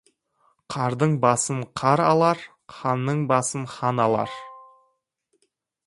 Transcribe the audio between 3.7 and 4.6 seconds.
хан алар.